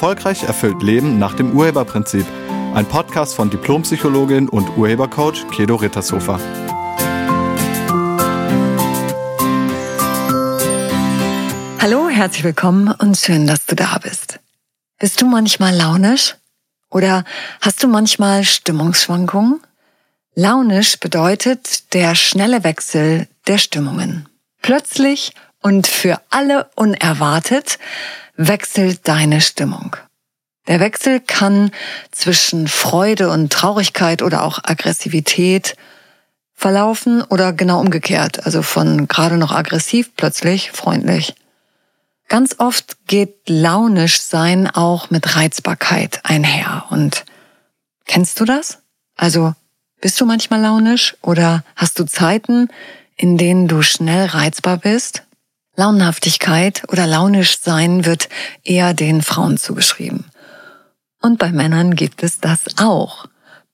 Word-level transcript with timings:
Erfolgreich 0.00 0.44
erfüllt 0.44 0.82
Leben 0.82 1.18
nach 1.18 1.34
dem 1.34 1.52
Urheberprinzip. 1.54 2.24
Ein 2.72 2.86
Podcast 2.86 3.34
von 3.34 3.50
Diplompsychologin 3.50 4.48
und 4.48 4.78
Urhebercoach 4.78 5.46
Kedo 5.50 5.76
Rittershofer. 5.76 6.40
Hallo, 11.80 12.08
herzlich 12.08 12.44
willkommen 12.44 12.90
und 12.90 13.18
schön, 13.18 13.46
dass 13.46 13.66
du 13.66 13.76
da 13.76 13.98
bist. 14.02 14.40
Bist 14.98 15.20
du 15.20 15.26
manchmal 15.26 15.76
launisch? 15.76 16.34
Oder 16.90 17.26
hast 17.60 17.82
du 17.82 17.86
manchmal 17.86 18.44
Stimmungsschwankungen? 18.44 19.60
Launisch 20.34 20.98
bedeutet 20.98 21.92
der 21.92 22.14
schnelle 22.14 22.64
Wechsel 22.64 23.28
der 23.46 23.58
Stimmungen. 23.58 24.30
Plötzlich 24.62 25.34
und 25.60 25.86
für 25.86 26.22
alle 26.30 26.70
unerwartet 26.74 27.78
wechselt 28.40 29.06
deine 29.06 29.40
Stimmung. 29.40 29.96
Der 30.66 30.80
Wechsel 30.80 31.20
kann 31.20 31.70
zwischen 32.10 32.68
Freude 32.68 33.30
und 33.30 33.52
Traurigkeit 33.52 34.22
oder 34.22 34.44
auch 34.44 34.60
Aggressivität 34.62 35.76
verlaufen 36.54 37.22
oder 37.22 37.52
genau 37.52 37.80
umgekehrt, 37.80 38.46
also 38.46 38.62
von 38.62 39.08
gerade 39.08 39.36
noch 39.36 39.52
aggressiv 39.52 40.14
plötzlich 40.16 40.70
freundlich. 40.70 41.34
Ganz 42.28 42.56
oft 42.58 42.96
geht 43.06 43.48
launisch 43.48 44.20
sein 44.20 44.68
auch 44.68 45.10
mit 45.10 45.36
Reizbarkeit 45.36 46.20
einher. 46.22 46.84
Und 46.90 47.24
kennst 48.06 48.38
du 48.40 48.44
das? 48.44 48.78
Also 49.16 49.54
bist 50.00 50.20
du 50.20 50.24
manchmal 50.24 50.60
launisch 50.60 51.16
oder 51.22 51.64
hast 51.76 51.98
du 51.98 52.04
Zeiten, 52.04 52.68
in 53.16 53.36
denen 53.36 53.68
du 53.68 53.82
schnell 53.82 54.26
reizbar 54.26 54.78
bist? 54.78 55.24
Launenhaftigkeit 55.80 56.82
oder 56.88 57.06
launisch 57.06 57.58
sein 57.60 58.04
wird 58.04 58.28
eher 58.64 58.92
den 58.92 59.22
Frauen 59.22 59.56
zugeschrieben. 59.56 60.26
Und 61.22 61.38
bei 61.38 61.52
Männern 61.52 61.94
gibt 61.94 62.22
es 62.22 62.38
das 62.38 62.60
auch. 62.76 63.26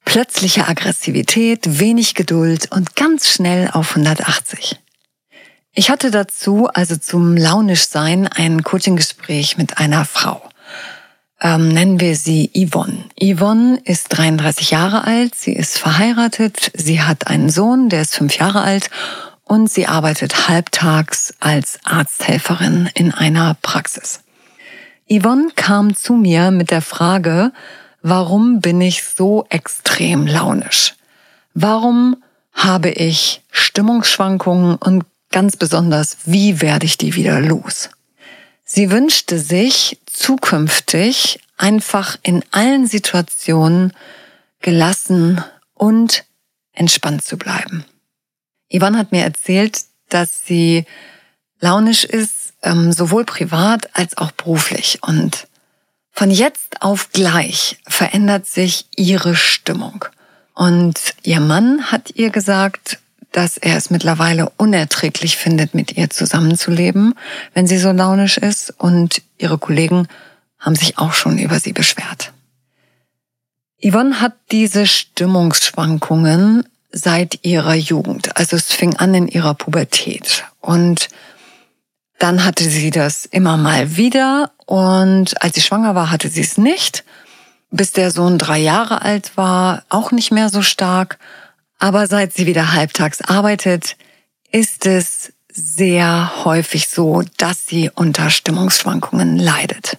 Plötzliche 0.05 0.69
Aggressivität, 0.69 1.81
wenig 1.81 2.15
Geduld 2.15 2.71
und 2.71 2.95
ganz 2.95 3.29
schnell 3.29 3.71
auf 3.73 3.91
180. 3.91 4.79
Ich 5.73 5.91
hatte 5.91 6.13
dazu, 6.13 6.69
also 6.73 6.97
zum 6.97 7.37
Launischsein, 7.37 8.29
ein 8.29 8.63
Coaching-Gespräch 8.63 9.57
mit 9.59 9.79
einer 9.79 10.05
Frau. 10.05 10.49
Ähm, 11.41 11.69
nennen 11.69 11.99
wir 11.99 12.15
sie 12.15 12.51
Yvonne. 12.55 13.05
Yvonne 13.21 13.81
ist 13.85 14.09
33 14.11 14.71
Jahre 14.71 15.05
alt, 15.05 15.35
sie 15.35 15.53
ist 15.53 15.77
verheiratet, 15.77 16.71
sie 16.75 17.03
hat 17.03 17.27
einen 17.27 17.51
Sohn, 17.51 17.89
der 17.89 18.03
ist 18.03 18.15
fünf 18.15 18.39
Jahre 18.39 18.63
alt 18.63 18.91
und 19.47 19.71
sie 19.71 19.87
arbeitet 19.87 20.49
halbtags 20.49 21.33
als 21.41 21.79
Arzthelferin 21.85 22.91
in 22.95 23.15
einer 23.15 23.57
Praxis. 23.63 24.21
Yvonne 25.09 25.51
kam 25.55 25.95
zu 25.95 26.15
mir 26.15 26.51
mit 26.51 26.73
der 26.73 26.83
Frage, 26.83 27.53
warum 28.03 28.61
bin 28.61 28.81
ich 28.81 29.05
so 29.05 29.47
extrem 29.49 30.27
launisch? 30.27 30.95
Warum 31.55 32.17
habe 32.53 32.91
ich 32.91 33.43
Stimmungsschwankungen 33.53 34.77
und 34.77 35.05
ganz 35.31 35.57
besonders, 35.57 36.19
wie 36.25 36.61
werde 36.61 36.87
ich 36.87 36.99
die 36.99 37.15
wieder 37.15 37.41
los? 37.41 37.91
Sie 38.65 38.91
wünschte 38.91 39.39
sich 39.39 40.01
zukünftig 40.07 41.39
einfach 41.57 42.19
in 42.23 42.45
allen 42.51 42.89
Situationen 42.89 43.93
gelassen 44.61 45.43
und 45.75 46.25
entspannt 46.73 47.23
zu 47.23 47.37
bleiben. 47.37 47.85
Yvonne 48.73 48.99
hat 48.99 49.13
mir 49.13 49.23
erzählt, 49.23 49.81
dass 50.09 50.45
sie 50.45 50.85
launisch 51.61 52.05
ist, 52.05 52.55
ähm, 52.63 52.93
sowohl 52.93 53.25
privat 53.25 53.97
als 53.97 54.17
auch 54.17 54.33
beruflich. 54.33 54.99
Und 55.03 55.47
von 56.13 56.31
jetzt 56.31 56.83
auf 56.83 57.11
gleich 57.13 57.79
verändert 57.87 58.47
sich 58.47 58.87
ihre 58.97 59.37
Stimmung. 59.37 60.05
Und 60.55 61.15
ihr 61.23 61.41
Mann 61.41 61.93
hat 61.93 62.13
ihr 62.15 62.31
gesagt, 62.31 62.99
dass 63.33 63.59
er 63.59 63.77
es 63.77 63.91
mittlerweile 63.91 64.49
unerträglich 64.57 65.37
findet, 65.37 65.75
mit 65.75 65.97
ihr 65.97 66.09
zusammenzuleben, 66.09 67.15
wenn 67.53 67.67
sie 67.67 67.79
so 67.79 67.93
launisch 67.93 68.39
ist. 68.39 68.71
Und 68.79 69.21
ihre 69.37 69.59
Kollegen 69.59 70.09
haben 70.59 70.75
sich 70.75 70.99
auch 70.99 71.13
schon 71.13 71.39
über 71.39 71.61
sie 71.61 71.75
beschwert. 71.75 72.33
Yvonne 73.85 74.21
hat 74.23 74.35
diese 74.51 74.87
Stimmungsschwankungen 74.87 76.67
seit 76.97 77.45
ihrer 77.45 77.75
Jugend. 77.75 78.37
Also 78.37 78.57
es 78.57 78.73
fing 78.73 78.97
an 78.97 79.15
in 79.15 79.29
ihrer 79.29 79.55
Pubertät. 79.55 80.45
Und 80.61 81.09
dann 82.19 82.45
hatte 82.45 82.65
sie 82.65 82.91
das 82.91 83.27
immer 83.27 83.57
mal 83.57 83.97
wieder. 83.97 84.51
Und 84.65 85.41
als 85.43 85.55
sie 85.55 85.61
schwanger 85.61 85.95
war, 85.95 86.11
hatte 86.11 86.29
sie 86.29 86.41
es 86.41 86.57
nicht. 86.57 87.05
Bis 87.71 87.93
der 87.93 88.11
Sohn 88.11 88.39
drei 88.39 88.59
Jahre 88.59 89.03
alt 89.03 89.37
war, 89.37 89.85
auch 89.91 90.11
nicht 90.11 90.33
mehr 90.33 90.49
so 90.49 90.63
stark. 90.63 91.19
Aber 91.79 92.07
seit 92.07 92.33
sie 92.33 92.47
wieder 92.47 92.73
halbtags 92.73 93.21
arbeitet, 93.21 93.97
ist 94.51 94.87
es 94.87 95.35
sehr 95.53 96.45
häufig 96.45 96.89
so, 96.89 97.23
dass 97.37 97.67
sie 97.67 97.91
unter 97.95 98.31
Stimmungsschwankungen 98.31 99.39
leidet. 99.39 99.99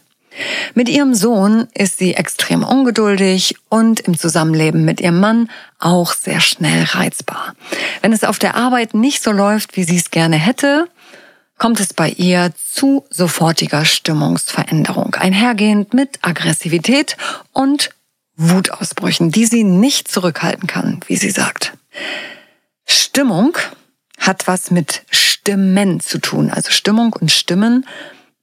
Mit 0.74 0.90
ihrem 0.90 1.14
Sohn 1.14 1.68
ist 1.74 1.98
sie 1.98 2.14
extrem 2.14 2.64
ungeduldig 2.64 3.56
und 3.70 4.00
im 4.02 4.18
Zusammenleben 4.18 4.86
mit 4.86 5.02
ihrem 5.02 5.20
Mann 5.20 5.50
auch 5.80 6.14
sehr 6.14 6.42
schnell 6.42 6.84
reizbar. 6.84 7.56
Wenn 8.02 8.14
es 8.14 8.24
auf 8.24 8.40
der 8.40 8.56
Arbeit 8.56 8.94
nicht 8.94 9.24
so 9.24 9.32
läuft, 9.32 9.76
wie 9.76 9.84
sie 9.84 9.98
es 9.98 10.12
gerne 10.12 10.38
hätte, 10.38 10.88
kommt 11.58 11.80
es 11.80 11.94
bei 11.94 12.10
ihr 12.10 12.52
zu 12.56 13.06
sofortiger 13.10 13.86
Stimmungsveränderung, 13.86 15.16
einhergehend 15.16 15.94
mit 15.94 16.20
Aggressivität 16.22 17.18
und 17.52 17.90
Wutausbrüchen, 18.36 19.32
die 19.32 19.46
sie 19.46 19.64
nicht 19.64 20.08
zurückhalten 20.08 20.68
kann, 20.68 21.00
wie 21.08 21.16
sie 21.16 21.32
sagt. 21.32 21.74
Stimmung 22.86 23.58
hat 24.20 24.48
was 24.48 24.70
mit 24.70 25.02
Stimmen 25.10 26.00
zu 26.00 26.20
tun. 26.20 26.52
Also 26.52 26.72
Stimmung 26.72 27.14
und 27.14 27.32
Stimmen, 27.32 27.88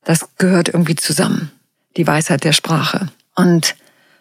das 0.03 0.29
gehört 0.37 0.69
irgendwie 0.69 0.97
zusammen 0.97 1.53
die 1.97 2.07
Weisheit 2.07 2.45
der 2.45 2.53
Sprache. 2.53 3.09
Und 3.35 3.77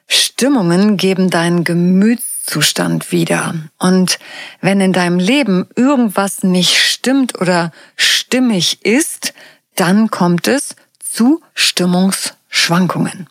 Stimmungen 0.07 0.97
geben 0.97 1.29
deinen 1.29 1.63
Gemütszustand 1.63 3.11
wieder. 3.11 3.55
Und 3.79 4.19
wenn 4.61 4.81
in 4.81 4.93
deinem 4.93 5.19
Leben 5.19 5.67
irgendwas 5.75 6.43
nicht 6.43 6.77
stimmt 6.77 7.39
oder 7.39 7.71
stimmig 7.95 8.85
ist, 8.85 9.33
dann 9.75 10.09
kommt 10.09 10.47
es 10.47 10.75
zu 10.99 11.41
Stimmungsschwankungen. 11.53 13.27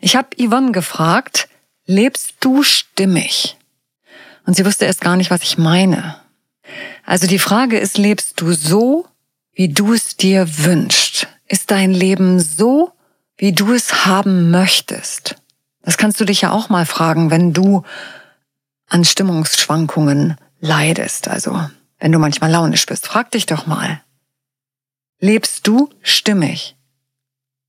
Ich 0.00 0.16
habe 0.16 0.28
Yvonne 0.38 0.72
gefragt, 0.72 1.48
lebst 1.86 2.34
du 2.40 2.62
stimmig? 2.62 3.56
Und 4.46 4.54
sie 4.54 4.64
wusste 4.64 4.84
erst 4.84 5.00
gar 5.00 5.16
nicht, 5.16 5.30
was 5.30 5.42
ich 5.42 5.58
meine. 5.58 6.20
Also 7.04 7.26
die 7.26 7.38
Frage 7.38 7.78
ist, 7.78 7.98
lebst 7.98 8.40
du 8.40 8.52
so, 8.52 9.06
wie 9.52 9.68
du 9.68 9.92
es 9.92 10.16
dir 10.16 10.46
wünschst? 10.58 11.28
Ist 11.48 11.70
dein 11.70 11.92
Leben 11.92 12.40
so, 12.40 12.92
wie 13.36 13.52
du 13.52 13.72
es 13.72 14.06
haben 14.06 14.50
möchtest. 14.50 15.36
Das 15.82 15.98
kannst 15.98 16.20
du 16.20 16.24
dich 16.24 16.40
ja 16.40 16.50
auch 16.50 16.68
mal 16.68 16.86
fragen, 16.86 17.30
wenn 17.30 17.52
du 17.52 17.82
an 18.88 19.04
Stimmungsschwankungen 19.04 20.36
leidest. 20.60 21.28
Also, 21.28 21.68
wenn 21.98 22.12
du 22.12 22.18
manchmal 22.18 22.50
launisch 22.50 22.86
bist, 22.86 23.06
frag 23.06 23.30
dich 23.30 23.46
doch 23.46 23.66
mal. 23.66 24.00
Lebst 25.20 25.66
du 25.66 25.90
stimmig? 26.02 26.76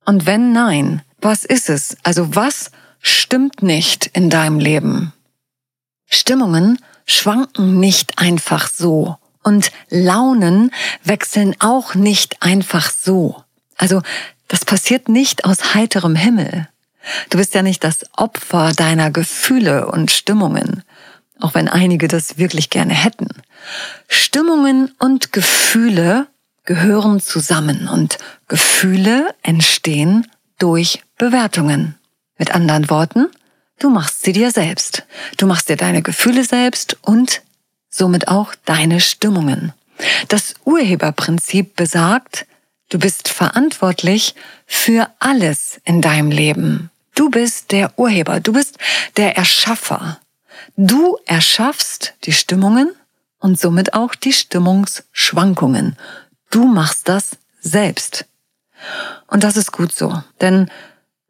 Und 0.05 0.25
wenn 0.25 0.51
nein, 0.51 1.01
was 1.19 1.45
ist 1.45 1.69
es? 1.69 1.97
Also 2.03 2.35
was 2.35 2.72
stimmt 3.01 3.61
nicht 3.61 4.05
in 4.07 4.29
deinem 4.29 4.59
Leben? 4.59 5.13
Stimmungen 6.05 6.79
schwanken 7.05 7.79
nicht 7.79 8.19
einfach 8.19 8.69
so. 8.69 9.17
Und 9.44 9.72
Launen 9.90 10.72
wechseln 11.03 11.55
auch 11.59 11.96
nicht 11.96 12.41
einfach 12.41 12.90
so. 12.91 13.43
Also 13.78 14.02
das 14.47 14.66
passiert 14.66 15.09
nicht 15.09 15.46
aus 15.46 15.73
heiterem 15.73 16.16
Himmel. 16.16 16.67
Du 17.29 17.38
bist 17.38 17.53
ja 17.53 17.61
nicht 17.61 17.84
das 17.84 18.05
Opfer 18.16 18.73
deiner 18.73 19.11
Gefühle 19.11 19.88
und 19.88 20.11
Stimmungen, 20.11 20.84
auch 21.40 21.53
wenn 21.53 21.67
einige 21.67 22.08
das 22.08 22.38
wirklich 22.38 22.70
gerne 22.70 22.94
hätten. 22.94 23.29
Stimmungen 24.08 24.91
und 24.99 25.32
Gefühle 25.32 26.28
gehören 26.66 27.22
zusammen 27.22 27.88
und 27.88 28.17
Gefühle 28.47 29.34
entstehen 29.41 30.28
durch 30.59 31.02
Bewertungen. 31.17 31.96
Mit 32.38 32.53
anderen 32.53 32.90
Worten, 32.90 33.28
du 33.79 33.90
machst 33.90 34.23
sie 34.23 34.34
dir 34.34 34.52
selbst. 34.52 35.03
Du 35.38 35.47
machst 35.47 35.70
dir 35.70 35.78
deine 35.78 36.02
Gefühle 36.02 36.43
selbst 36.43 36.97
und 37.02 37.41
somit 37.90 38.28
auch 38.28 38.53
deine 38.66 39.00
Stimmungen. 39.00 39.73
Das 40.28 40.53
Urheberprinzip 40.66 41.76
besagt, 41.76 42.46
Du 42.89 42.99
bist 42.99 43.28
verantwortlich 43.28 44.34
für 44.66 45.09
alles 45.19 45.81
in 45.84 46.01
deinem 46.01 46.31
Leben. 46.31 46.89
Du 47.16 47.29
bist 47.29 47.72
der 47.72 47.97
Urheber, 47.99 48.39
du 48.39 48.53
bist 48.53 48.78
der 49.17 49.35
Erschaffer. 49.35 50.19
Du 50.78 51.17
erschaffst 51.25 52.13
die 52.23 52.31
Stimmungen 52.31 52.91
und 53.39 53.59
somit 53.59 53.93
auch 53.93 54.16
die 54.16 54.34
Stimmungsschwankungen. 54.34 55.97
Du 56.49 56.66
machst 56.66 57.09
das 57.09 57.37
selbst. 57.59 58.25
Und 59.28 59.43
das 59.43 59.57
ist 59.57 59.72
gut 59.72 59.93
so, 59.93 60.23
denn 60.40 60.69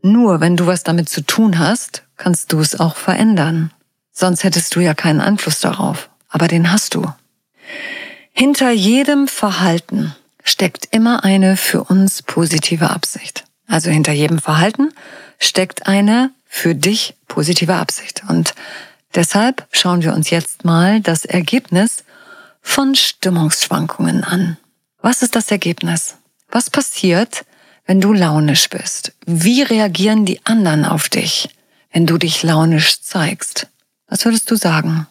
Nur 0.01 0.39
wenn 0.41 0.55
du 0.55 0.67
was 0.67 0.83
damit 0.83 1.09
zu 1.09 1.21
tun 1.21 1.57
hast, 1.57 2.03
kannst 2.17 2.53
du 2.53 2.59
es 2.59 2.79
auch 2.79 2.95
verändern. 2.95 3.71
Sonst 4.11 4.43
hättest 4.43 4.75
du 4.75 4.79
ja 4.79 4.93
keinen 4.93 5.21
Einfluss 5.21 5.59
darauf. 5.59 6.09
Aber 6.29 6.47
den 6.47 6.71
hast 6.71 6.93
du. 6.95 7.11
Hinter 8.31 8.71
jedem 8.71 9.27
Verhalten 9.27 10.15
steckt 10.47 10.87
immer 10.91 11.23
eine 11.23 11.57
für 11.57 11.83
uns 11.83 12.21
positive 12.21 12.89
Absicht. 12.89 13.43
Also 13.67 13.89
hinter 13.89 14.13
jedem 14.13 14.39
Verhalten 14.39 14.93
steckt 15.39 15.87
eine 15.87 16.31
für 16.45 16.73
dich 16.73 17.15
positive 17.27 17.75
Absicht. 17.75 18.23
Und 18.29 18.53
deshalb 19.13 19.67
schauen 19.71 20.01
wir 20.03 20.13
uns 20.13 20.29
jetzt 20.29 20.63
mal 20.63 21.01
das 21.01 21.25
Ergebnis 21.25 22.05
von 22.61 22.95
Stimmungsschwankungen 22.95 24.23
an. 24.23 24.57
Was 25.01 25.21
ist 25.21 25.35
das 25.35 25.51
Ergebnis? 25.51 26.15
Was 26.49 26.69
passiert, 26.69 27.45
wenn 27.85 27.99
du 27.99 28.13
launisch 28.13 28.69
bist? 28.69 29.13
Wie 29.25 29.63
reagieren 29.63 30.25
die 30.25 30.45
anderen 30.45 30.85
auf 30.85 31.09
dich, 31.09 31.49
wenn 31.91 32.05
du 32.05 32.17
dich 32.17 32.41
launisch 32.43 33.01
zeigst? 33.01 33.67
Was 34.07 34.23
würdest 34.23 34.49
du 34.49 34.55
sagen? 34.55 35.07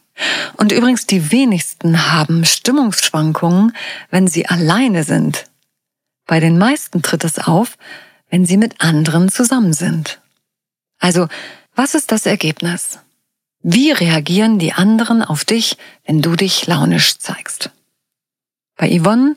Und 0.57 0.73
übrigens, 0.73 1.07
die 1.07 1.31
wenigsten 1.31 2.13
haben 2.13 2.45
Stimmungsschwankungen, 2.45 3.77
wenn 4.11 4.29
sie 4.29 4.47
alleine 4.47 5.05
sind. 5.05 5.47
Bei 6.27 6.41
den 6.41 6.59
meisten 6.59 7.03
tritt 7.03 7.25
es 7.25 7.39
auf, 7.39 7.77
wenn 8.31 8.47
sie 8.47 8.57
mit 8.57 8.81
anderen 8.81 9.29
zusammen 9.29 9.73
sind. 9.73 10.21
Also, 10.99 11.29
was 11.75 11.95
ist 11.95 12.11
das 12.11 12.27
Ergebnis? 12.27 12.99
Wie 13.63 13.91
reagieren 13.91 14.59
die 14.59 14.73
anderen 14.73 15.23
auf 15.23 15.45
dich, 15.45 15.77
wenn 16.05 16.23
du 16.23 16.37
dich 16.37 16.67
launisch 16.67 17.19
zeigst? 17.19 17.71
Bei 18.77 18.89
Yvonne 18.89 19.37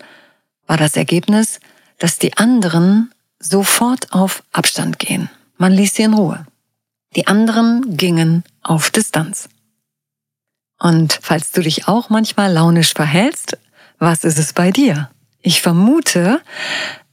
war 0.67 0.77
das 0.77 0.95
Ergebnis, 0.95 1.59
dass 1.97 2.19
die 2.19 2.37
anderen 2.37 3.11
sofort 3.39 4.13
auf 4.13 4.43
Abstand 4.51 4.99
gehen. 4.99 5.29
Man 5.57 5.73
ließ 5.73 5.95
sie 5.95 6.03
in 6.03 6.13
Ruhe. 6.13 6.45
Die 7.15 7.27
anderen 7.27 7.97
gingen 7.97 8.43
auf 8.61 8.91
Distanz. 8.91 9.49
Und 10.79 11.19
falls 11.21 11.51
du 11.51 11.61
dich 11.61 11.87
auch 11.87 12.09
manchmal 12.09 12.51
launisch 12.51 12.93
verhältst, 12.93 13.57
was 13.99 14.23
ist 14.23 14.39
es 14.39 14.53
bei 14.53 14.71
dir? 14.71 15.09
Ich 15.41 15.61
vermute, 15.61 16.41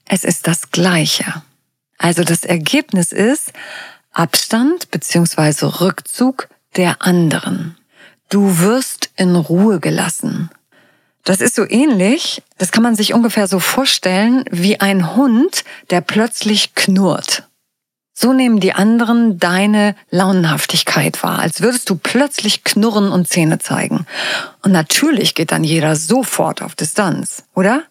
es 0.05 0.25
ist 0.25 0.47
das 0.47 0.71
Gleiche. 0.71 1.43
Also 1.99 2.23
das 2.23 2.45
Ergebnis 2.45 3.13
ist 3.13 3.53
Abstand 4.13 4.91
bzw. 4.91 5.67
Rückzug 5.81 6.49
der 6.77 7.03
anderen. 7.03 7.77
Du 8.29 8.59
wirst 8.59 9.11
in 9.17 9.35
Ruhe 9.37 9.81
gelassen. 9.81 10.51
Das 11.25 11.41
ist 11.41 11.57
so 11.57 11.69
ähnlich, 11.69 12.43
das 12.59 12.71
kann 12.71 12.85
man 12.85 12.95
sich 12.95 13.13
ungefähr 13.13 13.49
so 13.49 13.59
vorstellen, 13.59 14.45
wie 14.51 14.81
ein 14.81 15.17
Hund, 15.17 15.65
der 15.91 16.01
plötzlich 16.01 16.75
knurrt. 16.77 17.49
So 18.19 18.33
nehmen 18.33 18.61
die 18.61 18.73
anderen 18.73 19.39
deine 19.39 19.95
Launenhaftigkeit 20.11 21.23
wahr, 21.23 21.41
als 21.41 21.61
würdest 21.61 21.91
du 21.91 21.97
plötzlich 21.97 22.65
knurren 22.65 23.11
und 23.13 23.29
Zähne 23.29 23.59
zeigen. 23.59 24.07
Und 24.63 24.73
natürlich 24.73 25.35
geht 25.35 25.53
dann 25.53 25.65
jeder 25.65 25.97
sofort 25.97 26.63
auf 26.63 26.75
Distanz, 26.75 27.45
oder? 27.55 27.83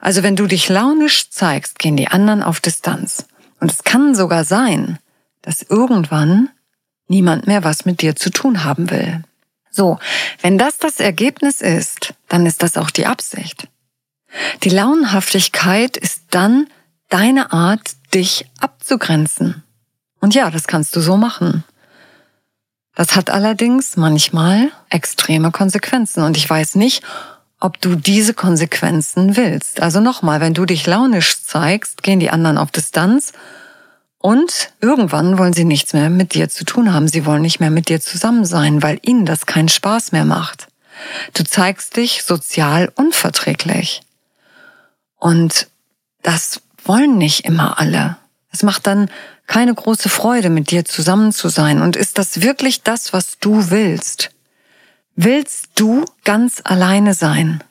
Also 0.00 0.22
wenn 0.22 0.36
du 0.36 0.46
dich 0.46 0.70
launisch 0.70 1.28
zeigst, 1.28 1.78
gehen 1.78 1.98
die 1.98 2.08
anderen 2.08 2.42
auf 2.42 2.60
Distanz. 2.60 3.26
Und 3.60 3.70
es 3.70 3.84
kann 3.84 4.14
sogar 4.14 4.44
sein, 4.44 4.98
dass 5.42 5.60
irgendwann 5.60 6.48
niemand 7.06 7.46
mehr 7.46 7.62
was 7.62 7.84
mit 7.84 8.00
dir 8.00 8.16
zu 8.16 8.30
tun 8.30 8.64
haben 8.64 8.90
will. 8.90 9.22
So, 9.70 9.98
wenn 10.40 10.56
das 10.56 10.78
das 10.78 10.98
Ergebnis 10.98 11.60
ist, 11.60 12.14
dann 12.28 12.46
ist 12.46 12.62
das 12.62 12.78
auch 12.78 12.88
die 12.88 13.04
Absicht. 13.04 13.68
Die 14.62 14.70
Launenhaftigkeit 14.70 15.98
ist 15.98 16.22
dann 16.30 16.68
deine 17.10 17.52
Art, 17.52 17.90
dich 18.14 18.46
abzugrenzen. 18.60 19.62
Und 20.24 20.34
ja, 20.34 20.50
das 20.50 20.66
kannst 20.66 20.96
du 20.96 21.00
so 21.00 21.18
machen. 21.18 21.64
Das 22.94 23.14
hat 23.14 23.28
allerdings 23.28 23.98
manchmal 23.98 24.70
extreme 24.88 25.50
Konsequenzen 25.50 26.24
und 26.24 26.38
ich 26.38 26.48
weiß 26.48 26.76
nicht, 26.76 27.04
ob 27.60 27.78
du 27.82 27.94
diese 27.94 28.32
Konsequenzen 28.32 29.36
willst. 29.36 29.82
Also 29.82 30.00
nochmal, 30.00 30.40
wenn 30.40 30.54
du 30.54 30.64
dich 30.64 30.86
launisch 30.86 31.42
zeigst, 31.42 32.02
gehen 32.02 32.20
die 32.20 32.30
anderen 32.30 32.56
auf 32.56 32.70
Distanz 32.70 33.34
und 34.16 34.70
irgendwann 34.80 35.36
wollen 35.36 35.52
sie 35.52 35.64
nichts 35.64 35.92
mehr 35.92 36.08
mit 36.08 36.32
dir 36.32 36.48
zu 36.48 36.64
tun 36.64 36.94
haben. 36.94 37.06
Sie 37.06 37.26
wollen 37.26 37.42
nicht 37.42 37.60
mehr 37.60 37.70
mit 37.70 37.90
dir 37.90 38.00
zusammen 38.00 38.46
sein, 38.46 38.82
weil 38.82 39.00
ihnen 39.02 39.26
das 39.26 39.44
keinen 39.44 39.68
Spaß 39.68 40.12
mehr 40.12 40.24
macht. 40.24 40.68
Du 41.34 41.44
zeigst 41.44 41.96
dich 41.98 42.22
sozial 42.22 42.90
unverträglich. 42.94 44.00
Und 45.18 45.68
das 46.22 46.62
wollen 46.82 47.18
nicht 47.18 47.44
immer 47.44 47.78
alle. 47.78 48.16
Es 48.50 48.62
macht 48.62 48.86
dann 48.86 49.10
keine 49.46 49.74
große 49.74 50.08
Freude, 50.08 50.50
mit 50.50 50.70
dir 50.70 50.84
zusammen 50.84 51.32
zu 51.32 51.48
sein. 51.48 51.82
Und 51.82 51.96
ist 51.96 52.18
das 52.18 52.42
wirklich 52.42 52.82
das, 52.82 53.12
was 53.12 53.38
du 53.38 53.70
willst? 53.70 54.30
Willst 55.16 55.68
du 55.74 56.04
ganz 56.24 56.60
alleine 56.64 57.14
sein? 57.14 57.62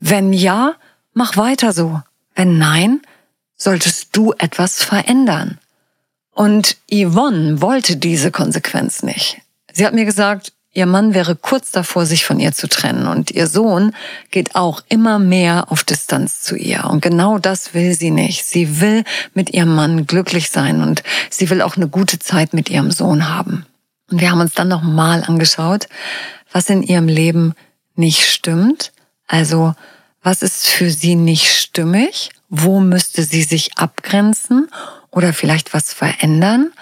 Wenn 0.00 0.32
ja, 0.32 0.74
mach 1.12 1.36
weiter 1.36 1.72
so. 1.72 2.02
Wenn 2.34 2.58
nein, 2.58 3.00
solltest 3.56 4.16
du 4.16 4.32
etwas 4.38 4.82
verändern. 4.82 5.58
Und 6.32 6.76
Yvonne 6.90 7.60
wollte 7.60 7.96
diese 7.96 8.32
Konsequenz 8.32 9.02
nicht. 9.02 9.40
Sie 9.72 9.86
hat 9.86 9.94
mir 9.94 10.04
gesagt, 10.04 10.52
Ihr 10.76 10.86
Mann 10.86 11.14
wäre 11.14 11.36
kurz 11.36 11.70
davor, 11.70 12.04
sich 12.04 12.24
von 12.24 12.40
ihr 12.40 12.52
zu 12.52 12.68
trennen 12.68 13.06
und 13.06 13.30
ihr 13.30 13.46
Sohn 13.46 13.94
geht 14.32 14.56
auch 14.56 14.82
immer 14.88 15.20
mehr 15.20 15.70
auf 15.70 15.84
Distanz 15.84 16.40
zu 16.40 16.56
ihr. 16.56 16.84
Und 16.86 17.00
genau 17.00 17.38
das 17.38 17.74
will 17.74 17.94
sie 17.94 18.10
nicht. 18.10 18.44
Sie 18.44 18.80
will 18.80 19.04
mit 19.34 19.50
ihrem 19.50 19.72
Mann 19.72 20.06
glücklich 20.06 20.50
sein 20.50 20.82
und 20.82 21.04
sie 21.30 21.48
will 21.48 21.62
auch 21.62 21.76
eine 21.76 21.86
gute 21.86 22.18
Zeit 22.18 22.54
mit 22.54 22.70
ihrem 22.70 22.90
Sohn 22.90 23.28
haben. 23.28 23.64
Und 24.10 24.20
wir 24.20 24.32
haben 24.32 24.40
uns 24.40 24.54
dann 24.54 24.66
nochmal 24.66 25.22
angeschaut, 25.24 25.86
was 26.50 26.68
in 26.68 26.82
ihrem 26.82 27.06
Leben 27.06 27.54
nicht 27.94 28.26
stimmt. 28.26 28.92
Also, 29.28 29.76
was 30.24 30.42
ist 30.42 30.66
für 30.66 30.90
sie 30.90 31.14
nicht 31.14 31.52
stimmig? 31.52 32.30
Wo 32.48 32.80
müsste 32.80 33.22
sie 33.22 33.44
sich 33.44 33.78
abgrenzen 33.78 34.68
oder 35.10 35.32
vielleicht 35.32 35.72
was 35.72 35.94
verändern? 35.94 36.72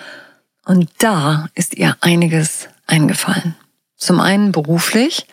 Und 0.65 0.89
da 0.99 1.49
ist 1.55 1.75
ihr 1.75 1.95
einiges 2.01 2.69
eingefallen. 2.87 3.55
Zum 4.03 4.19
einen 4.19 4.51
beruflich. 4.51 5.27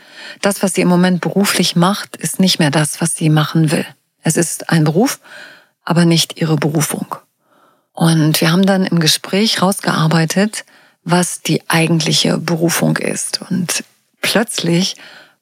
Das, 0.44 0.62
was 0.62 0.76
sie 0.76 0.82
im 0.82 0.90
Moment 0.90 1.22
beruflich 1.22 1.76
macht, 1.76 2.16
ist 2.18 2.40
nicht 2.40 2.60
mehr 2.60 2.70
das, 2.70 3.02
was 3.02 3.16
sie 3.16 3.32
machen 3.32 3.72
will. 3.72 3.86
Es 4.22 4.38
ist 4.38 4.70
ein 4.70 4.84
Beruf, 4.84 5.20
aber 5.84 6.06
nicht 6.06 6.40
ihre 6.40 6.56
Berufung. 6.56 7.16
Und 7.94 8.40
wir 8.42 8.52
haben 8.52 8.68
dann 8.68 8.86
im 8.86 9.00
Gespräch 9.00 9.64
rausgearbeitet, 9.64 10.66
was 11.04 11.42
die 11.42 11.68
eigentliche 11.68 12.38
Berufung 12.38 12.98
ist. 12.98 13.42
Und 13.50 13.84
plötzlich 14.22 14.98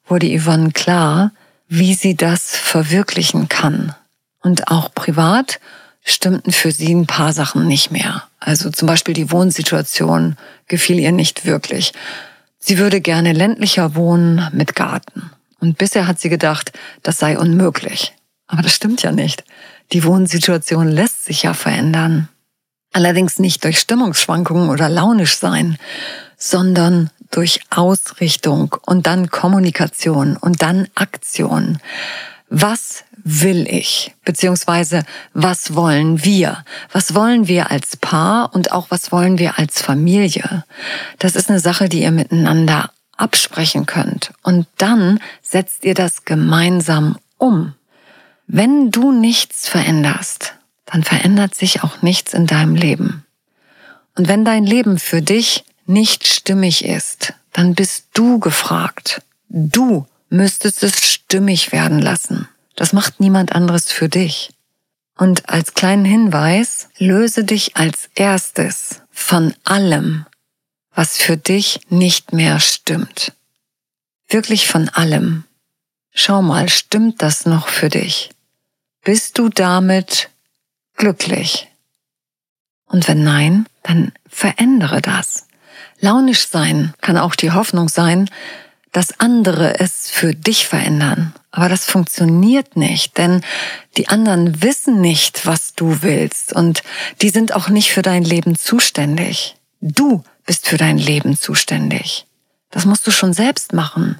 wurde 0.06 0.34
Yvonne 0.40 0.70
klar, 0.70 1.32
wie 1.68 1.92
sie 1.92 2.16
das 2.16 2.56
verwirklichen 2.56 3.50
kann. 3.50 3.94
Und 4.40 4.68
auch 4.68 4.94
privat 4.94 5.60
stimmten 6.02 6.52
für 6.52 6.72
sie 6.72 6.94
ein 6.94 7.06
paar 7.06 7.34
Sachen 7.34 7.66
nicht 7.66 7.90
mehr. 7.90 8.22
Also 8.40 8.70
zum 8.70 8.86
Beispiel 8.86 9.12
die 9.12 9.30
Wohnsituation 9.30 10.38
gefiel 10.66 10.98
ihr 10.98 11.12
nicht 11.12 11.44
wirklich. 11.44 11.92
Sie 12.58 12.78
würde 12.78 13.00
gerne 13.00 13.32
ländlicher 13.32 13.94
wohnen 13.94 14.48
mit 14.52 14.74
Garten. 14.74 15.30
Und 15.60 15.78
bisher 15.78 16.06
hat 16.06 16.20
sie 16.20 16.28
gedacht, 16.28 16.72
das 17.02 17.18
sei 17.18 17.38
unmöglich. 17.38 18.14
Aber 18.46 18.62
das 18.62 18.72
stimmt 18.72 19.02
ja 19.02 19.12
nicht. 19.12 19.44
Die 19.92 20.04
Wohnsituation 20.04 20.88
lässt 20.88 21.24
sich 21.24 21.42
ja 21.42 21.54
verändern. 21.54 22.28
Allerdings 22.92 23.38
nicht 23.38 23.64
durch 23.64 23.78
Stimmungsschwankungen 23.78 24.70
oder 24.70 24.88
launisch 24.88 25.36
sein, 25.36 25.76
sondern 26.36 27.10
durch 27.30 27.60
Ausrichtung 27.70 28.76
und 28.86 29.06
dann 29.06 29.30
Kommunikation 29.30 30.36
und 30.36 30.62
dann 30.62 30.88
Aktion. 30.94 31.78
Was 32.50 33.04
will 33.24 33.66
ich? 33.68 34.14
Beziehungsweise 34.24 35.04
was 35.34 35.74
wollen 35.74 36.24
wir? 36.24 36.64
Was 36.92 37.14
wollen 37.14 37.46
wir 37.46 37.70
als 37.70 37.96
Paar 37.96 38.54
und 38.54 38.72
auch 38.72 38.90
was 38.90 39.12
wollen 39.12 39.38
wir 39.38 39.58
als 39.58 39.82
Familie? 39.82 40.64
Das 41.18 41.36
ist 41.36 41.50
eine 41.50 41.60
Sache, 41.60 41.88
die 41.88 42.02
ihr 42.02 42.10
miteinander 42.10 42.90
absprechen 43.16 43.84
könnt. 43.84 44.32
Und 44.42 44.66
dann 44.78 45.20
setzt 45.42 45.84
ihr 45.84 45.94
das 45.94 46.24
gemeinsam 46.24 47.18
um. 47.36 47.74
Wenn 48.46 48.90
du 48.90 49.12
nichts 49.12 49.68
veränderst, 49.68 50.54
dann 50.86 51.04
verändert 51.04 51.54
sich 51.54 51.82
auch 51.82 52.00
nichts 52.00 52.32
in 52.32 52.46
deinem 52.46 52.74
Leben. 52.74 53.26
Und 54.16 54.26
wenn 54.26 54.44
dein 54.44 54.64
Leben 54.64 54.98
für 54.98 55.20
dich 55.20 55.64
nicht 55.84 56.26
stimmig 56.26 56.84
ist, 56.84 57.34
dann 57.52 57.74
bist 57.74 58.06
du 58.14 58.38
gefragt. 58.38 59.22
Du 59.48 60.06
müsstest 60.28 60.82
es 60.82 61.10
stimmig 61.10 61.72
werden 61.72 62.00
lassen. 62.00 62.48
Das 62.76 62.92
macht 62.92 63.20
niemand 63.20 63.52
anderes 63.52 63.90
für 63.90 64.08
dich. 64.08 64.50
Und 65.16 65.48
als 65.48 65.74
kleinen 65.74 66.04
Hinweis, 66.04 66.88
löse 66.98 67.44
dich 67.44 67.76
als 67.76 68.08
erstes 68.14 69.02
von 69.10 69.54
allem, 69.64 70.26
was 70.94 71.16
für 71.16 71.36
dich 71.36 71.80
nicht 71.88 72.32
mehr 72.32 72.60
stimmt. 72.60 73.32
Wirklich 74.28 74.68
von 74.68 74.88
allem. 74.88 75.44
Schau 76.12 76.42
mal, 76.42 76.68
stimmt 76.68 77.22
das 77.22 77.46
noch 77.46 77.68
für 77.68 77.88
dich? 77.88 78.30
Bist 79.02 79.38
du 79.38 79.48
damit 79.48 80.30
glücklich? 80.96 81.68
Und 82.86 83.08
wenn 83.08 83.22
nein, 83.22 83.66
dann 83.82 84.12
verändere 84.28 85.00
das. 85.00 85.46
Launisch 86.00 86.46
sein 86.46 86.94
kann 87.00 87.18
auch 87.18 87.34
die 87.34 87.52
Hoffnung 87.52 87.88
sein, 87.88 88.30
dass 88.98 89.20
andere 89.20 89.78
es 89.78 90.10
für 90.10 90.34
dich 90.34 90.66
verändern. 90.66 91.32
Aber 91.52 91.68
das 91.68 91.84
funktioniert 91.84 92.76
nicht, 92.76 93.16
denn 93.16 93.42
die 93.96 94.08
anderen 94.08 94.60
wissen 94.60 95.00
nicht, 95.00 95.46
was 95.46 95.72
du 95.74 96.02
willst 96.02 96.52
und 96.52 96.82
die 97.22 97.28
sind 97.28 97.54
auch 97.54 97.68
nicht 97.68 97.92
für 97.92 98.02
dein 98.02 98.24
Leben 98.24 98.56
zuständig. 98.56 99.54
Du 99.80 100.24
bist 100.46 100.66
für 100.66 100.78
dein 100.78 100.98
Leben 100.98 101.38
zuständig. 101.38 102.26
Das 102.70 102.86
musst 102.86 103.06
du 103.06 103.12
schon 103.12 103.32
selbst 103.34 103.72
machen. 103.72 104.18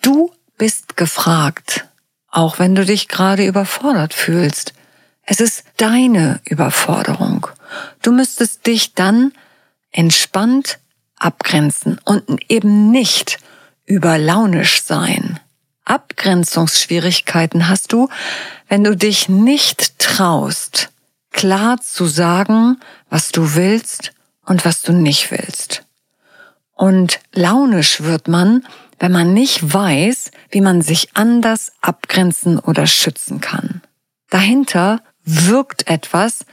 Du 0.00 0.32
bist 0.56 0.96
gefragt, 0.96 1.84
auch 2.30 2.58
wenn 2.58 2.74
du 2.74 2.86
dich 2.86 3.08
gerade 3.08 3.44
überfordert 3.44 4.14
fühlst. 4.14 4.72
Es 5.20 5.38
ist 5.38 5.64
deine 5.76 6.40
Überforderung. 6.46 7.46
Du 8.00 8.12
müsstest 8.12 8.66
dich 8.66 8.94
dann 8.94 9.34
entspannt 9.92 10.78
abgrenzen 11.18 12.00
und 12.06 12.24
eben 12.48 12.90
nicht 12.90 13.38
überlaunisch 13.88 14.82
sein. 14.82 15.40
Abgrenzungsschwierigkeiten 15.84 17.68
hast 17.68 17.92
du, 17.92 18.08
wenn 18.68 18.84
du 18.84 18.94
dich 18.94 19.28
nicht 19.28 19.98
traust, 19.98 20.90
klar 21.32 21.80
zu 21.80 22.04
sagen, 22.04 22.78
was 23.08 23.32
du 23.32 23.54
willst 23.54 24.12
und 24.44 24.64
was 24.64 24.82
du 24.82 24.92
nicht 24.92 25.30
willst. 25.30 25.84
Und 26.74 27.20
launisch 27.32 28.02
wird 28.02 28.28
man, 28.28 28.66
wenn 28.98 29.12
man 29.12 29.32
nicht 29.32 29.72
weiß, 29.72 30.30
wie 30.50 30.60
man 30.60 30.82
sich 30.82 31.16
anders 31.16 31.72
abgrenzen 31.80 32.58
oder 32.58 32.86
schützen 32.86 33.40
kann. 33.40 33.80
Dahinter 34.28 35.00
wirkt 35.24 35.88
etwas, 35.88 36.44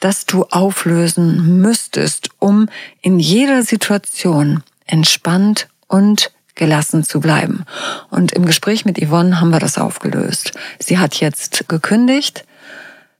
das 0.00 0.26
du 0.26 0.44
auflösen 0.44 1.60
müsstest, 1.60 2.30
um 2.38 2.68
in 3.00 3.20
jeder 3.20 3.62
Situation 3.62 4.62
entspannt 4.86 5.68
und 5.86 6.32
gelassen 6.60 7.02
zu 7.02 7.18
bleiben. 7.18 7.64
Und 8.10 8.30
im 8.30 8.46
Gespräch 8.46 8.84
mit 8.84 9.04
Yvonne 9.04 9.40
haben 9.40 9.50
wir 9.50 9.58
das 9.58 9.78
aufgelöst. 9.78 10.52
Sie 10.78 10.98
hat 10.98 11.16
jetzt 11.16 11.68
gekündigt, 11.68 12.44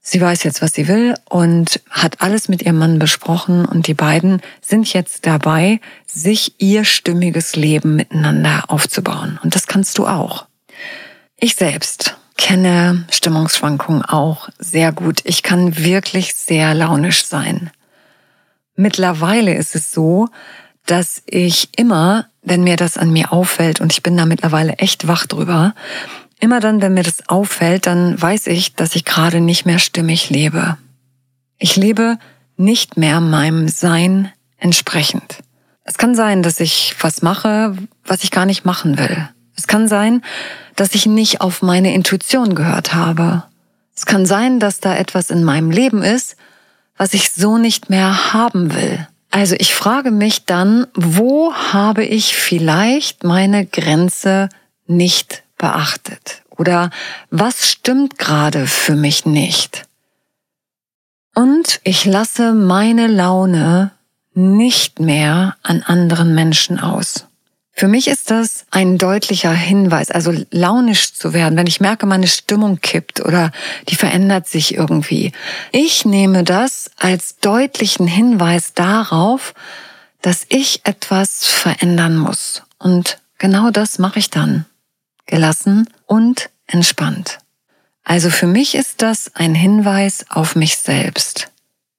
sie 0.01 0.21
weiß 0.21 0.45
jetzt, 0.45 0.63
was 0.63 0.75
sie 0.75 0.87
will 0.87 1.15
und 1.29 1.81
hat 1.91 2.21
alles 2.21 2.49
mit 2.49 2.63
ihrem 2.63 2.79
Mann 2.79 3.01
besprochen 3.01 3.65
und 3.65 3.89
die 3.89 3.95
beiden 3.95 4.41
sind 4.61 4.93
jetzt 4.93 5.27
dabei, 5.27 5.81
sich 6.07 6.55
ihr 6.59 6.85
stimmiges 6.85 7.57
Leben 7.57 7.97
miteinander 7.97 8.65
aufzubauen. 8.69 9.41
Und 9.43 9.57
das 9.57 9.67
kannst 9.67 9.99
du 9.99 10.07
auch. 10.07 10.47
Ich 11.37 11.57
selbst 11.57 12.17
kenne 12.37 13.07
Stimmungsschwankungen 13.11 14.05
auch 14.05 14.49
sehr 14.59 14.93
gut. 14.93 15.21
Ich 15.25 15.43
kann 15.43 15.79
wirklich 15.79 16.35
sehr 16.35 16.75
launisch 16.75 17.25
sein. 17.25 17.71
Mittlerweile 18.77 19.55
ist 19.55 19.75
es 19.75 19.93
so, 19.93 20.29
dass 20.87 21.23
ich 21.27 21.69
immer, 21.77 22.30
wenn 22.43 22.65
mir 22.65 22.77
das 22.77 22.97
an 22.97 23.13
mir 23.13 23.33
auffällt, 23.33 23.81
und 23.81 23.93
ich 23.93 24.03
bin 24.03 24.17
da 24.17 24.27
mittlerweile 24.27 24.75
echt 24.75 25.07
wach 25.07 25.27
drüber, 25.27 25.75
immer 26.41 26.61
dann, 26.61 26.81
wenn 26.81 26.95
mir 26.95 27.03
das 27.03 27.29
auffällt, 27.29 27.87
dann 27.87 28.21
weiß 28.21 28.47
ich, 28.47 28.75
dass 28.75 28.97
ich 28.97 29.05
gerade 29.05 29.41
nicht 29.41 29.67
mehr 29.67 29.79
stimmig 29.79 30.31
lebe. 30.31 30.79
Ich 31.59 31.77
lebe 31.77 32.19
nicht 32.57 32.97
mehr 32.97 33.21
meinem 33.21 33.69
Sein 33.69 34.33
entsprechend. 34.57 35.39
Es 35.85 35.99
kann 35.99 36.15
sein, 36.15 36.43
dass 36.43 36.61
ich 36.61 36.95
was 37.01 37.23
mache, 37.23 37.77
was 38.05 38.23
ich 38.23 38.31
gar 38.31 38.47
nicht 38.47 38.65
machen 38.65 38.99
will. 38.99 39.29
Es 39.57 39.67
kann 39.67 39.89
sein, 39.89 40.23
dass 40.77 40.95
ich 40.95 41.07
nicht 41.07 41.41
auf 41.41 41.63
meine 41.63 41.95
Intuition 41.95 42.55
gehört 42.55 42.95
habe. 42.95 43.45
Es 43.95 44.07
kann 44.07 44.25
sein, 44.25 44.61
dass 44.61 44.81
da 44.81 44.97
etwas 44.97 45.31
in 45.31 45.45
meinem 45.45 45.71
Leben 45.71 46.03
ist, 46.03 46.37
was 46.97 47.13
ich 47.13 47.33
so 47.33 47.59
nicht 47.59 47.91
mehr 47.91 48.33
haben 48.33 48.75
will. 48.75 49.07
Also 49.31 49.55
ich 49.59 49.75
frage 49.75 50.11
mich 50.11 50.45
dann, 50.45 50.87
wo 50.95 51.55
habe 51.55 52.05
ich 52.05 52.37
vielleicht 52.37 53.23
meine 53.23 53.65
Grenze 53.65 54.49
nicht 54.87 55.45
beachtet? 55.57 56.43
Oder 56.51 56.91
was 57.31 57.71
stimmt 57.71 58.19
gerade 58.19 58.67
für 58.67 58.97
mich 58.97 59.25
nicht? 59.25 59.85
Und 61.35 61.81
ich 61.85 62.05
lasse 62.05 62.53
meine 62.53 63.07
Laune 63.07 63.93
nicht 64.35 65.01
mehr 65.01 65.57
an 65.63 65.83
anderen 65.83 66.35
Menschen 66.35 66.81
aus. 66.81 67.27
Für 67.81 67.89
mich 67.89 68.09
ist 68.09 68.31
das 68.31 68.67
ein 68.71 68.99
deutlicher 68.99 69.55
Hinweis, 69.55 70.11
also 70.11 70.35
launisch 70.51 71.15
zu 71.15 71.33
werden, 71.33 71.57
wenn 71.57 71.67
ich 71.67 71.81
merke, 71.81 72.05
meine 72.05 72.27
Stimmung 72.27 72.83
kippt 72.83 73.25
oder 73.25 73.53
die 73.89 73.95
verändert 73.95 74.47
sich 74.47 74.75
irgendwie. 74.75 75.33
Ich 75.73 76.05
nehme 76.05 76.45
das 76.45 76.91
als 76.99 77.39
deutlichen 77.39 78.07
Hinweis 78.07 78.75
darauf, 78.75 79.55
dass 80.21 80.45
ich 80.51 80.83
etwas 80.85 81.47
verändern 81.47 82.19
muss. 82.19 82.65
Und 82.79 83.17
genau 83.39 83.71
das 83.71 83.99
mache 83.99 84.19
ich 84.19 84.29
dann. 84.29 84.67
Gelassen 85.25 85.89
und 86.05 86.51
entspannt. 86.67 87.39
Also 88.05 88.29
für 88.29 88.47
mich 88.47 88.75
ist 88.75 89.01
das 89.01 89.35
ein 89.35 89.55
Hinweis 89.55 90.27
auf 90.29 90.55
mich 90.55 90.77
selbst, 90.77 91.51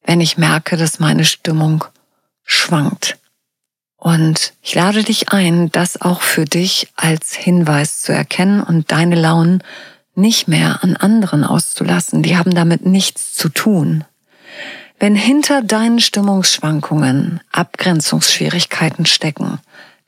wenn 0.04 0.22
ich 0.22 0.38
merke, 0.38 0.78
dass 0.78 1.00
meine 1.00 1.26
Stimmung 1.26 1.86
schwankt. 2.44 3.18
Und 4.02 4.54
ich 4.64 4.74
lade 4.74 5.04
dich 5.04 5.30
ein, 5.30 5.72
das 5.72 6.02
auch 6.02 6.24
für 6.24 6.46
dich 6.46 6.88
als 6.96 7.36
Hinweis 7.36 8.02
zu 8.02 8.12
erkennen 8.12 8.64
und 8.64 8.92
deine 8.92 9.14
Launen 9.14 9.64
nicht 10.16 10.48
mehr 10.48 10.84
an 10.84 10.96
anderen 10.96 11.44
auszulassen. 11.44 12.24
Die 12.24 12.36
haben 12.36 12.56
damit 12.56 12.84
nichts 12.84 13.36
zu 13.36 13.48
tun. 13.48 14.04
Wenn 14.98 15.16
hinter 15.16 15.62
deinen 15.62 16.00
Stimmungsschwankungen 16.00 17.42
Abgrenzungsschwierigkeiten 17.52 19.06
stecken, 19.06 19.60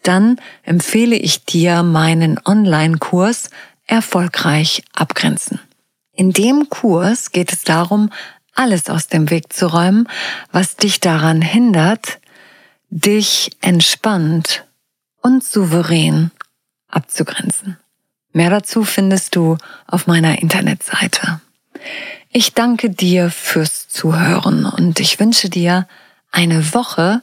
dann 0.02 0.38
empfehle 0.64 1.16
ich 1.16 1.46
dir 1.46 1.84
meinen 1.84 2.40
Online-Kurs 2.44 3.52
Erfolgreich 3.86 4.84
abgrenzen. 4.96 5.60
In 6.14 6.32
dem 6.32 6.68
Kurs 6.70 7.32
geht 7.32 7.54
es 7.54 7.64
darum, 7.64 8.10
alles 8.56 8.90
aus 8.90 9.08
dem 9.08 9.30
Weg 9.30 9.54
zu 9.54 9.68
räumen, 9.68 10.10
was 10.52 10.78
dich 10.78 11.00
daran 11.00 11.44
hindert, 11.44 12.20
dich 12.94 13.50
entspannt 13.62 14.66
und 15.22 15.44
souverän 15.44 16.30
abzugrenzen. 16.88 17.78
Mehr 18.34 18.52
dazu 18.52 18.84
findest 18.84 19.36
du 19.36 19.58
auf 19.88 20.06
meiner 20.06 20.40
Internetseite. 20.42 21.42
Ich 22.30 22.54
danke 22.54 22.92
dir 22.92 23.32
fürs 23.32 23.90
Zuhören 23.90 24.66
und 24.66 25.00
ich 25.00 25.20
wünsche 25.20 25.50
dir 25.50 25.88
eine 26.32 26.74
Woche 26.74 27.22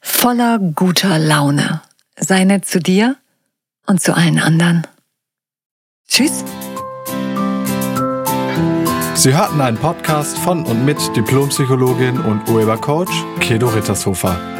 voller 0.00 0.58
guter 0.58 1.18
Laune. 1.18 1.82
Sei 2.16 2.44
nett 2.44 2.64
zu 2.64 2.80
dir 2.80 3.16
und 3.86 4.00
zu 4.00 4.16
allen 4.16 4.38
anderen. 4.38 4.86
Tschüss. 6.08 6.44
Sie 9.14 9.36
hörten 9.36 9.60
einen 9.60 9.76
Podcast 9.76 10.38
von 10.38 10.64
und 10.64 10.86
mit 10.86 10.98
Diplompsychologin 11.14 12.20
und 12.20 12.48
Urhebercoach 12.48 13.10
Kedo 13.40 13.68
Rittershofer. 13.68 14.59